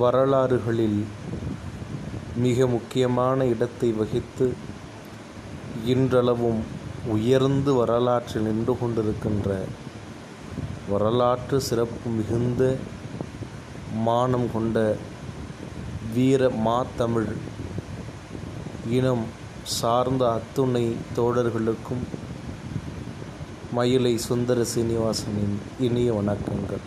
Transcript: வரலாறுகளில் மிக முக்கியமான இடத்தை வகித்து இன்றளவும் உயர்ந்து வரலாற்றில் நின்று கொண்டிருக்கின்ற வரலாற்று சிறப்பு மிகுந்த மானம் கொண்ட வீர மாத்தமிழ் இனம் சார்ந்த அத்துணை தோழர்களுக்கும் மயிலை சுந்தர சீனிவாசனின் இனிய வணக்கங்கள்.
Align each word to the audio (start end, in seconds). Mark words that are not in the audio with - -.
வரலாறுகளில் 0.00 1.00
மிக 2.44 2.66
முக்கியமான 2.74 3.46
இடத்தை 3.52 3.88
வகித்து 3.98 4.46
இன்றளவும் 5.92 6.60
உயர்ந்து 7.14 7.72
வரலாற்றில் 7.80 8.46
நின்று 8.46 8.74
கொண்டிருக்கின்ற 8.80 9.48
வரலாற்று 10.92 11.58
சிறப்பு 11.68 12.10
மிகுந்த 12.18 12.62
மானம் 14.06 14.48
கொண்ட 14.54 14.76
வீர 16.14 16.50
மாத்தமிழ் 16.66 17.30
இனம் 18.98 19.24
சார்ந்த 19.78 20.22
அத்துணை 20.36 20.84
தோழர்களுக்கும் 21.16 22.04
மயிலை 23.76 24.14
சுந்தர 24.28 24.60
சீனிவாசனின் 24.74 25.56
இனிய 25.86 26.10
வணக்கங்கள். 26.18 26.84